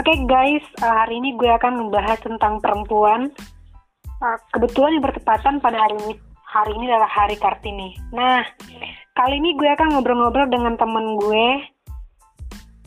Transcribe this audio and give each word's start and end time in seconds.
Oke 0.00 0.16
guys, 0.24 0.64
uh, 0.80 1.04
hari 1.04 1.20
ini 1.20 1.36
gue 1.36 1.52
akan 1.60 1.76
membahas 1.76 2.16
tentang 2.24 2.56
perempuan. 2.64 3.28
Uh, 4.24 4.38
kebetulan 4.56 4.96
yang 4.96 5.04
bertepatan 5.04 5.60
pada 5.60 5.76
hari 5.76 5.92
ini, 6.00 6.16
hari 6.40 6.72
ini 6.72 6.88
adalah 6.88 7.12
Hari 7.12 7.36
Kartini. 7.36 8.00
Nah, 8.08 8.40
kali 9.12 9.36
ini 9.36 9.52
gue 9.60 9.68
akan 9.68 9.92
ngobrol-ngobrol 9.92 10.48
dengan 10.48 10.80
temen 10.80 11.20
gue 11.20 11.46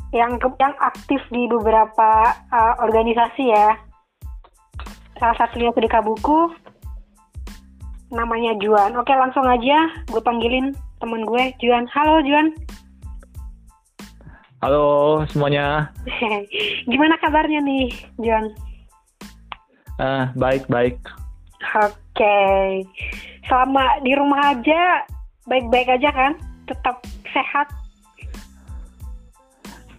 yang 0.10 0.42
yang 0.42 0.74
aktif 0.82 1.22
di 1.30 1.46
beberapa 1.54 2.34
uh, 2.50 2.82
organisasi 2.82 3.46
ya. 3.46 3.78
Salah 5.22 5.38
satunya 5.38 5.70
Sedekah 5.70 6.02
Buku, 6.02 6.50
namanya 8.10 8.58
Juan. 8.58 8.98
Oke, 8.98 9.14
langsung 9.14 9.46
aja 9.46 9.86
gue 10.10 10.22
panggilin 10.26 10.74
temen 10.98 11.30
gue, 11.30 11.54
Juan. 11.62 11.86
Halo 11.94 12.26
Juan. 12.26 12.58
Halo 14.64 15.20
semuanya. 15.28 15.92
Gimana 16.88 17.20
kabarnya 17.20 17.60
nih, 17.68 17.92
Juan? 18.16 18.48
Uh, 20.00 20.32
baik 20.40 20.64
baik. 20.72 20.96
Oke. 21.84 22.40
Selama 23.44 24.00
di 24.08 24.16
rumah 24.16 24.56
aja 24.56 25.04
baik-baik 25.52 26.00
aja 26.00 26.16
kan? 26.16 26.40
Tetap 26.64 27.04
sehat? 27.36 27.68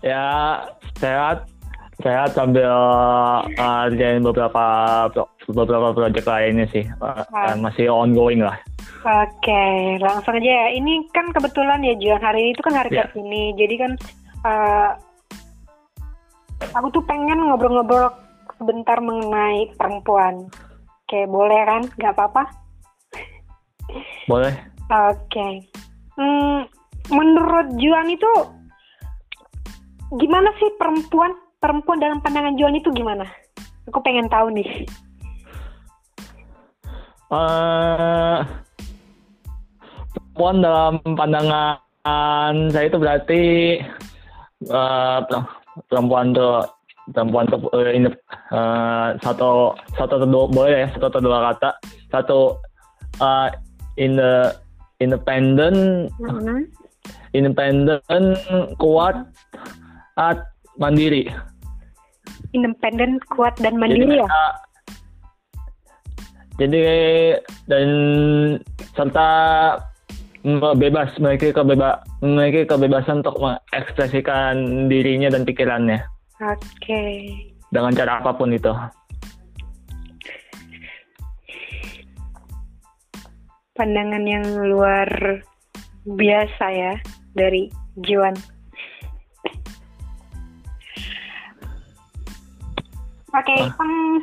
Ya 0.00 0.64
sehat 0.96 1.44
sehat 2.00 2.32
sambil 2.32 2.72
uh, 3.60 3.84
beberapa 4.24 4.64
beberapa 5.52 5.92
proyek 5.92 6.24
lainnya 6.24 6.64
sih 6.72 6.88
uh, 7.04 7.52
masih 7.60 7.92
ongoing 7.92 8.40
lah. 8.40 8.56
Oke, 9.04 10.00
langsung 10.00 10.40
aja 10.40 10.48
ya. 10.64 10.66
Ini 10.72 11.04
kan 11.12 11.28
kebetulan 11.36 11.84
ya 11.84 11.92
Juan 12.00 12.24
hari 12.24 12.48
ini 12.48 12.50
itu 12.56 12.64
kan 12.64 12.80
hari 12.80 12.96
yeah. 12.96 13.04
Kartini, 13.04 13.52
jadi 13.60 13.76
kan 13.76 13.92
uh, 14.44 14.90
aku 16.76 16.86
tuh 16.94 17.04
pengen 17.08 17.50
ngobrol-ngobrol 17.50 18.12
sebentar 18.60 19.00
mengenai 19.00 19.72
perempuan. 19.74 20.46
Oke, 21.04 21.26
boleh 21.28 21.60
kan? 21.68 21.82
Gak 22.00 22.14
apa-apa? 22.16 22.42
Boleh. 24.24 24.54
Oke. 24.88 25.68
Hmm, 26.16 26.64
menurut 27.12 27.68
Juan 27.76 28.08
itu 28.08 28.32
gimana 30.16 30.48
sih 30.60 30.70
perempuan? 30.80 31.32
Perempuan 31.60 31.96
dalam 31.96 32.20
pandangan 32.20 32.56
Juan 32.60 32.76
itu 32.76 32.92
gimana? 32.92 33.24
Aku 33.88 34.00
pengen 34.04 34.28
tahu 34.28 34.52
nih. 34.52 34.84
Uh, 37.32 38.44
perempuan 40.12 40.60
dalam 40.60 40.94
pandangan 41.16 42.56
saya 42.68 42.86
itu 42.86 42.98
berarti 43.00 43.42
uh, 44.70 45.24
perempuan 45.90 46.32
tuh 46.32 46.64
perempuan 47.12 47.44
tuh 47.50 47.60
uh, 47.72 47.90
ini 47.92 48.08
uh, 48.54 49.16
satu 49.20 49.76
satu 49.96 50.22
atau 50.22 50.28
dua 50.28 50.44
boleh 50.48 50.78
ya 50.84 50.88
satu 50.96 51.06
atau 51.12 51.20
dua 51.20 51.38
kata. 51.52 51.70
Satu 52.08 52.40
uh, 53.20 53.48
in 54.00 54.16
the 54.16 54.54
independent 55.02 56.08
mm-hmm. 56.22 56.64
independent 57.36 58.00
kuat 58.80 59.28
at 60.16 60.38
mandiri. 60.78 61.28
Independen 62.54 63.18
kuat 63.34 63.58
dan 63.58 63.76
mandiri 63.76 64.06
jadi, 64.06 64.22
ya? 64.22 64.26
uh, 64.30 64.52
jadi 66.54 66.80
dan 67.66 67.88
serta 68.94 69.28
bebas 70.76 71.08
memiliki 71.16 71.56
kebeba 71.56 72.04
memiliki 72.20 72.68
kebebasan 72.68 73.24
untuk 73.24 73.40
mengekspresikan 73.40 74.86
dirinya 74.92 75.32
dan 75.32 75.48
pikirannya. 75.48 76.04
Oke. 76.44 76.60
Okay. 76.84 77.12
Dengan 77.72 77.96
cara 77.96 78.20
apa 78.20 78.36
pun 78.36 78.52
itu. 78.52 78.70
Pandangan 83.74 84.22
yang 84.22 84.46
luar 84.70 85.08
biasa 86.06 86.64
ya 86.70 86.94
dari 87.34 87.72
Juan. 88.04 88.36
Oke, 93.34 93.50
okay, 93.50 93.66
um, 93.82 94.22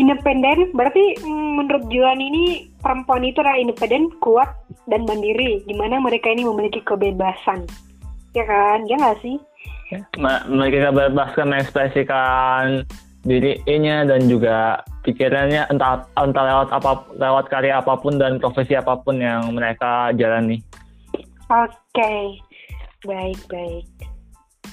independen 0.00 0.72
berarti 0.72 1.20
mm, 1.20 1.50
menurut 1.60 1.84
Juan 1.92 2.16
ini 2.16 2.72
perempuan 2.80 3.28
itu 3.28 3.44
adalah 3.44 3.60
independen, 3.60 4.08
kuat 4.24 4.48
dan 4.90 5.06
mandiri, 5.06 5.62
di 5.62 5.74
mana 5.76 6.02
mereka 6.02 6.30
ini 6.30 6.42
memiliki 6.42 6.82
kebebasan, 6.82 7.66
ya 8.34 8.44
kan? 8.46 8.82
Ya 8.90 8.96
nggak 8.98 9.18
sih? 9.22 9.36
Ya, 9.92 10.00
mereka 10.48 10.90
kebebasan 10.90 11.52
mengekspresikan 11.52 12.88
dirinya 13.22 14.02
dan 14.02 14.26
juga 14.26 14.82
pikirannya 15.06 15.70
entah 15.70 16.02
entah 16.18 16.44
lewat 16.48 16.68
apa 16.74 17.06
lewat 17.14 17.46
karya 17.46 17.78
apa 17.78 17.94
pun 17.94 18.18
dan 18.18 18.42
profesi 18.42 18.74
apa 18.74 18.98
pun 18.98 19.22
yang 19.22 19.54
mereka 19.54 20.10
jalani. 20.18 20.58
Oke, 21.46 21.76
okay. 21.94 22.22
baik 23.06 23.38
baik. 23.46 23.86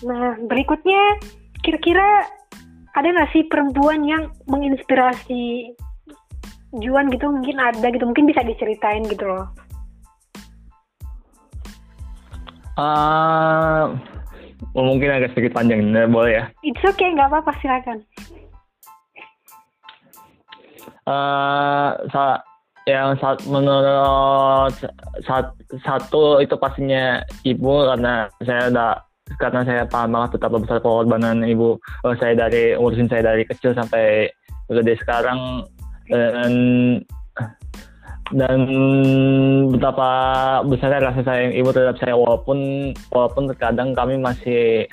Nah 0.01 0.39
berikutnya 0.49 1.21
kira-kira 1.61 2.25
ada 2.97 3.07
nggak 3.11 3.31
sih 3.35 3.43
perempuan 3.45 4.01
yang 4.07 4.33
menginspirasi 4.49 5.75
Juan 6.77 7.09
gitu 7.09 7.29
mungkin 7.29 7.57
ada 7.57 7.85
gitu 7.89 8.05
mungkin 8.05 8.29
bisa 8.29 8.45
diceritain 8.45 9.05
gitu 9.09 9.25
loh 9.25 9.49
uh, 12.79 13.83
mungkin 14.71 15.11
agak 15.11 15.35
sedikit 15.35 15.59
panjang 15.59 15.91
boleh 16.09 16.31
ya? 16.39 16.43
It's 16.63 16.79
okay 16.81 17.11
nggak 17.11 17.27
apa-apa 17.27 17.51
silakan. 17.59 17.99
Uh, 21.09 21.97
sa 22.13 22.39
yang 22.85 23.17
saat 23.17 23.41
menurut 23.45 24.73
saat 25.25 25.53
satu 25.85 26.41
itu 26.41 26.55
pastinya 26.57 27.21
ibu 27.45 27.85
karena 27.85 28.29
saya 28.45 28.69
udah 28.73 28.93
karena 29.37 29.61
saya 29.61 29.83
paham 29.85 30.17
banget 30.17 30.37
betapa 30.37 30.57
besar 30.57 30.77
pengorbanan 30.81 31.45
ibu 31.45 31.77
uh, 32.05 32.15
saya 32.17 32.33
dari 32.33 32.73
ngurusin 32.77 33.09
saya 33.09 33.21
dari 33.25 33.45
kecil 33.45 33.77
sampai 33.77 34.29
gede 34.69 34.97
sekarang. 35.01 35.65
Dan 36.09 36.53
dan 38.35 38.69
betapa 39.73 40.09
besar 40.69 41.01
rasa 41.01 41.25
sayang 41.25 41.53
ibu 41.57 41.73
terhadap 41.73 41.97
saya 41.97 42.13
walaupun 42.13 42.91
walaupun 43.09 43.49
terkadang 43.49 43.97
kami 43.97 44.21
masih 44.21 44.85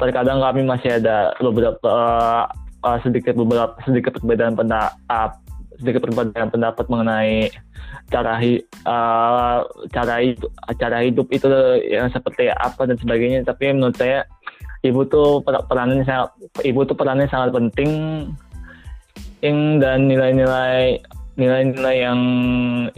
terkadang 0.00 0.40
kami 0.40 0.64
masih 0.64 0.96
ada 0.96 1.36
beberapa 1.36 1.84
uh, 1.84 2.44
uh, 2.84 2.98
sedikit 3.04 3.36
beberapa 3.36 3.76
sedikit 3.84 4.16
perbedaan 4.16 4.56
pendapat 4.56 5.36
sedikit 5.82 6.08
perbedaan 6.08 6.48
pendapat 6.48 6.86
mengenai 6.88 7.50
cara 8.08 8.38
uh, 8.86 9.66
cara 9.90 10.14
hidup 10.22 10.50
cara 10.78 10.98
hidup 11.02 11.26
itu 11.32 11.48
yang 11.88 12.08
seperti 12.12 12.48
apa 12.52 12.86
dan 12.86 12.96
sebagainya. 13.00 13.42
Tapi 13.42 13.72
menurut 13.74 13.96
saya 13.98 14.22
ibu 14.86 15.02
tuh 15.08 15.42
perannya 15.42 16.06
sangat 16.06 16.30
ibu 16.62 16.80
tuh 16.86 16.96
perannya 16.96 17.26
sangat 17.26 17.50
penting 17.50 17.90
dan 19.82 20.06
nilai-nilai 20.06 21.02
nilai-nilai 21.36 21.96
yang 22.04 22.20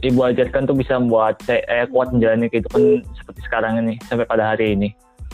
ibu 0.02 0.20
ajarkan 0.26 0.66
tuh 0.66 0.74
bisa 0.74 0.98
membuat 0.98 1.38
saya 1.46 1.86
kuat 1.86 2.10
menjalani 2.10 2.50
kehidupan 2.50 3.06
seperti 3.14 3.40
sekarang 3.46 3.78
ini 3.86 3.94
sampai 4.10 4.26
pada 4.26 4.54
hari 4.54 4.74
ini 4.74 4.88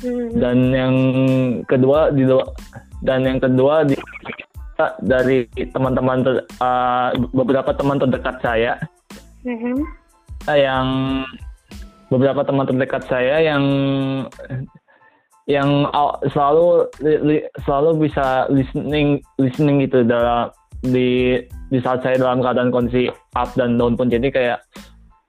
hmm. 0.04 0.36
dan 0.36 0.56
yang 0.72 0.94
kedua 1.64 2.12
di 2.12 2.28
dan 3.00 3.24
yang 3.24 3.40
kedua 3.40 3.88
di 3.88 3.96
dari 5.04 5.44
teman-teman 5.76 6.24
uh, 6.60 7.12
beberapa 7.36 7.76
teman 7.76 8.00
terdekat 8.00 8.40
saya 8.40 8.80
mm-hmm. 9.44 9.76
yang 10.48 10.86
beberapa 12.08 12.40
teman 12.48 12.64
terdekat 12.64 13.04
saya 13.04 13.44
yang 13.44 13.64
yang 15.44 15.88
selalu 16.30 16.86
selalu 17.66 17.90
bisa 18.06 18.46
listening 18.48 19.20
listening 19.36 19.82
gitu 19.84 20.06
dalam 20.06 20.48
di 20.80 21.36
di 21.68 21.78
saat 21.84 22.00
saya 22.00 22.16
dalam 22.16 22.40
keadaan 22.40 22.72
kondisi 22.72 23.12
up 23.36 23.50
dan 23.54 23.76
down 23.76 23.94
pun 23.94 24.08
jadi 24.08 24.28
kayak 24.32 24.58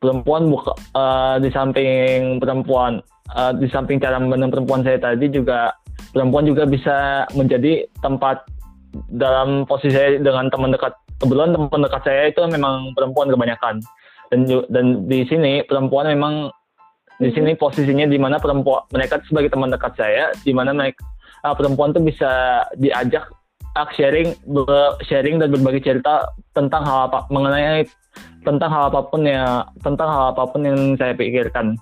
perempuan 0.01 0.49
buka 0.49 0.73
uh, 0.97 1.37
di 1.37 1.51
samping 1.53 2.41
perempuan 2.41 3.03
uh, 3.35 3.53
di 3.53 3.67
samping 3.69 4.01
cara 4.01 4.17
memandang 4.17 4.49
perempuan 4.49 4.81
saya 4.81 4.97
tadi 4.97 5.29
juga 5.29 5.75
perempuan 6.11 6.43
juga 6.47 6.67
bisa 6.67 7.27
menjadi 7.37 7.87
tempat 8.03 8.43
dalam 9.11 9.63
posisi 9.65 9.95
saya 9.95 10.19
dengan 10.19 10.51
teman 10.51 10.75
dekat. 10.75 10.93
Kebetulan 11.21 11.53
teman 11.53 11.81
dekat 11.85 12.01
saya 12.03 12.21
itu 12.27 12.41
memang 12.49 12.91
perempuan 12.97 13.29
kebanyakan. 13.31 13.79
Dan 14.31 14.47
dan 14.71 14.85
di 15.07 15.27
sini 15.27 15.63
perempuan 15.67 16.07
memang 16.07 16.49
di 17.19 17.29
sini 17.35 17.53
posisinya 17.53 18.07
di 18.09 18.17
mana 18.17 18.41
perempuan 18.41 18.87
mereka 18.89 19.21
sebagai 19.27 19.53
teman 19.53 19.69
dekat 19.69 19.93
saya 19.93 20.33
di 20.41 20.51
mana 20.55 20.73
mereka 20.73 21.03
uh, 21.45 21.53
perempuan 21.53 21.93
tuh 21.93 22.01
bisa 22.01 22.63
diajak 22.79 23.29
sharing 23.95 24.35
sharing 25.07 25.39
dan 25.39 25.51
berbagi 25.51 25.81
cerita 25.83 26.27
tentang 26.51 26.83
hal 26.83 27.07
apa 27.07 27.27
mengenai 27.31 27.87
tentang 28.43 28.69
hal 28.71 28.91
apa 28.91 29.07
pun 29.07 29.23
ya 29.23 29.63
tentang 29.85 30.09
hal 30.11 30.23
apa 30.35 30.43
pun 30.49 30.61
yang 30.67 30.79
saya 30.99 31.15
pikirkan 31.15 31.79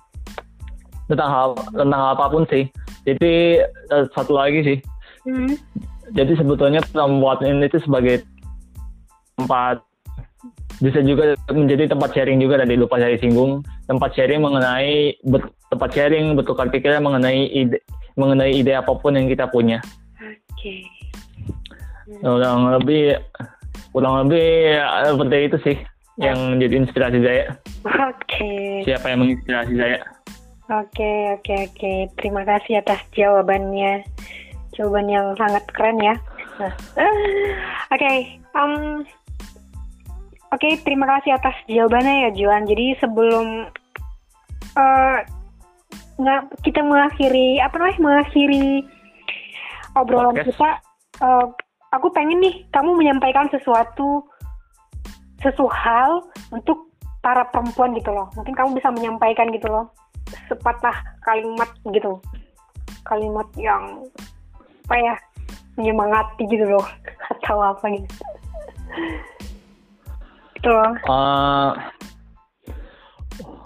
tentang 1.10 1.28
hal 1.28 1.48
tentang 1.74 1.98
hal 1.98 2.10
apa 2.14 2.26
pun 2.30 2.46
sih 2.46 2.70
jadi 3.02 3.66
uh, 3.90 4.06
satu 4.14 4.38
lagi 4.38 4.60
sih 4.62 4.78
hmm 5.26 5.54
jadi 6.10 6.34
sebetulnya 6.34 6.82
perempuan 6.90 7.38
ini 7.46 7.70
itu 7.70 7.78
sebagai 7.86 8.26
tempat 9.38 9.78
bisa 10.82 10.98
juga 11.04 11.38
menjadi 11.52 11.92
tempat 11.92 12.10
sharing 12.16 12.42
juga 12.42 12.58
tadi 12.58 12.74
lupa 12.74 12.98
saya 12.98 13.14
singgung 13.20 13.62
tempat 13.86 14.10
sharing 14.16 14.42
mengenai 14.42 15.14
tempat 15.70 15.90
sharing 15.94 16.34
bertukar 16.34 16.66
pikiran 16.72 17.04
mengenai 17.04 17.46
ide 17.52 17.78
mengenai 18.18 18.58
ide 18.58 18.74
apa 18.74 18.90
pun 18.96 19.14
yang 19.14 19.30
kita 19.30 19.46
punya. 19.46 19.78
Oke. 20.18 20.58
Okay. 20.58 20.99
Kurang 22.18 22.60
lebih 22.74 23.14
kurang 23.94 24.26
lebih 24.26 24.74
eh, 24.74 25.10
seperti 25.14 25.36
itu 25.46 25.58
sih 25.62 25.76
yang 26.20 26.58
jadi 26.58 26.74
inspirasi 26.84 27.18
saya. 27.22 27.44
Oke. 27.86 28.12
Okay. 28.26 28.84
Siapa 28.84 29.06
yang 29.08 29.24
menginspirasi 29.24 29.74
saya? 29.78 29.98
Oke, 30.70 31.02
okay, 31.02 31.18
oke, 31.34 31.42
okay, 31.42 31.58
oke. 31.66 31.74
Okay. 31.74 31.98
Terima 32.20 32.42
kasih 32.46 32.78
atas 32.78 33.00
jawabannya. 33.16 34.06
Jawaban 34.78 35.10
yang 35.10 35.34
sangat 35.34 35.64
keren 35.74 35.98
ya. 35.98 36.14
Nah. 36.60 36.70
oke, 37.90 37.98
okay, 37.98 38.38
um, 38.54 39.02
oke, 40.54 40.60
okay, 40.60 40.78
terima 40.86 41.10
kasih 41.10 41.34
atas 41.34 41.56
jawabannya 41.66 42.28
ya, 42.28 42.30
Juan. 42.36 42.68
Jadi 42.70 42.94
sebelum 43.02 43.66
uh, 44.78 45.18
nggak 46.20 46.40
kita 46.62 46.84
mengakhiri 46.84 47.58
apa 47.64 47.74
namanya 47.80 47.98
mengakhiri 47.98 48.84
obrolan 49.96 50.36
Podcast. 50.36 50.54
kita, 50.54 50.70
uh, 51.24 51.46
aku 51.90 52.06
pengen 52.14 52.38
nih 52.42 52.62
kamu 52.70 52.94
menyampaikan 52.94 53.50
sesuatu 53.50 54.22
sesuatu 55.42 55.66
hal 55.72 56.22
untuk 56.54 56.90
para 57.20 57.44
perempuan 57.48 57.92
gitu 57.96 58.12
loh. 58.12 58.28
Mungkin 58.36 58.54
kamu 58.56 58.76
bisa 58.78 58.88
menyampaikan 58.92 59.50
gitu 59.52 59.68
loh 59.68 59.90
sepatah 60.46 60.94
kalimat 61.26 61.70
gitu. 61.90 62.20
Kalimat 63.02 63.48
yang 63.58 64.06
apa 64.90 64.94
ya 64.98 65.14
menyemangati 65.78 66.42
gitu 66.50 66.66
loh 66.66 66.86
atau 67.34 67.58
apa 67.62 67.84
gitu. 67.94 68.06
gitu 70.58 70.70
loh. 70.70 70.92
Uh, 71.08 71.70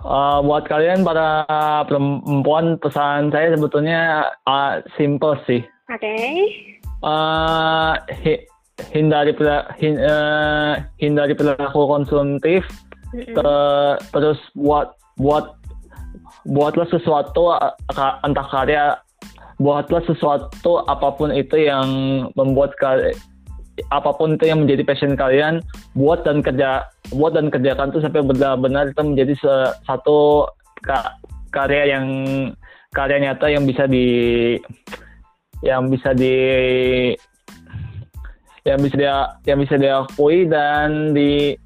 uh, 0.04 0.38
buat 0.44 0.64
kalian 0.68 1.02
para 1.02 1.44
perempuan 1.88 2.78
pesan 2.80 3.32
saya 3.34 3.56
sebetulnya 3.56 4.30
uh, 4.48 4.80
simple 4.96 5.36
sih. 5.44 5.60
Oke. 5.92 6.00
Okay. 6.00 6.73
Uh, 7.04 8.00
hindari 8.96 9.36
hin, 9.76 10.00
uh, 10.00 10.80
hindari 10.96 11.36
perilaku 11.36 11.84
konsumtif 11.84 12.64
mm-hmm. 13.12 13.36
terus 14.08 14.40
buat 14.56 14.96
buat 15.20 15.52
buatlah 16.48 16.88
sesuatu 16.88 17.60
entah 18.24 18.48
karya 18.48 18.96
buatlah 19.60 20.00
sesuatu 20.08 20.80
apa 20.88 21.12
pun 21.14 21.28
itu 21.28 21.68
yang 21.68 21.88
membuat 22.40 22.72
kalian 22.80 23.12
apa 23.90 24.14
pun 24.14 24.38
itu 24.38 24.48
yang 24.48 24.62
menjadi 24.62 24.86
passion 24.86 25.12
kalian 25.18 25.58
buat 25.98 26.22
dan 26.22 26.40
kerja 26.40 26.86
buat 27.10 27.34
dan 27.34 27.50
kerjakan 27.50 27.90
itu 27.90 28.00
sampai 28.00 28.22
benar-benar 28.22 28.94
itu 28.94 29.02
menjadi 29.02 29.34
satu 29.82 30.46
karya 31.50 31.98
yang 31.98 32.06
karya 32.94 33.18
nyata 33.28 33.50
yang 33.50 33.66
bisa 33.66 33.90
di 33.90 34.06
yang 35.64 35.88
bisa 35.88 36.12
di 36.12 36.36
yang 38.64 38.80
bisa 38.80 38.96
dia 38.96 39.14
yang 39.44 39.58
bisa 39.60 39.76
diakui 39.76 40.48
dan 40.48 41.12
di 41.12 41.56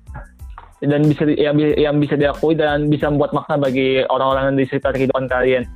dan 0.78 1.02
bisa 1.10 1.26
yang, 1.34 1.58
yang 1.58 1.96
bisa 1.98 2.14
diakui 2.14 2.54
dan 2.54 2.86
bisa 2.86 3.10
membuat 3.10 3.34
makna 3.34 3.58
bagi 3.58 4.06
orang-orang 4.06 4.54
di 4.54 4.66
sekitar 4.70 4.94
kehidupan 4.94 5.26
kalian. 5.26 5.66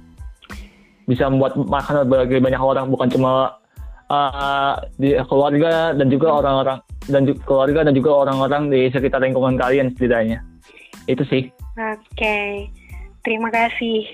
Bisa 1.10 1.26
membuat 1.26 1.58
makna 1.58 2.06
bagi 2.06 2.38
banyak 2.38 2.62
orang 2.62 2.86
bukan 2.90 3.10
cuma 3.10 3.58
uh, 4.06 4.78
di 5.02 5.18
keluarga 5.26 5.90
dan 5.98 6.06
juga 6.06 6.38
orang-orang 6.38 6.78
dan 7.10 7.26
juga 7.26 7.40
keluarga 7.42 7.80
dan 7.90 7.94
juga 7.98 8.10
orang-orang 8.26 8.62
di 8.70 8.80
sekitar 8.94 9.18
lingkungan 9.26 9.58
kalian 9.58 9.90
setidaknya. 9.94 10.38
Itu 11.10 11.26
sih. 11.26 11.50
Oke. 11.75 11.98
Okay. 12.14 12.50
terima 13.26 13.50
kasih. 13.50 14.06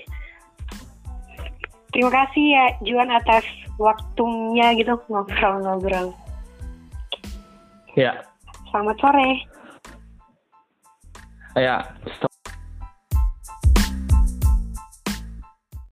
Terima 1.93 2.09
kasih 2.13 2.45
ya 2.53 2.65
Juan 2.85 3.09
atas 3.13 3.45
waktunya 3.79 4.75
gitu 4.75 4.99
ngobrol-ngobrol 5.07 6.11
Ya. 7.97 8.21
Selamat 8.69 8.95
sore. 9.01 9.29
Ya, 11.57 11.83